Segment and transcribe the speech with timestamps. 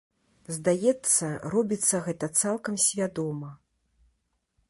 [0.55, 1.25] Здаецца,
[1.55, 3.49] робіцца гэта цалкам свядома.